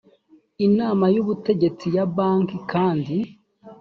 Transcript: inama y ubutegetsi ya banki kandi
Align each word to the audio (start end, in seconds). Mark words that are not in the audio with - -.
inama 0.67 1.05
y 1.13 1.17
ubutegetsi 1.21 1.85
ya 1.95 2.05
banki 2.15 2.57
kandi 2.71 3.15